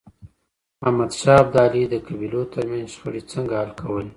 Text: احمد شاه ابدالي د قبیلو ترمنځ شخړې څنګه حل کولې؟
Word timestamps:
احمد 0.87 1.11
شاه 1.19 1.39
ابدالي 1.43 1.83
د 1.89 1.93
قبیلو 2.07 2.41
ترمنځ 2.53 2.87
شخړې 2.95 3.21
څنګه 3.31 3.53
حل 3.61 3.71
کولې؟ 3.79 4.09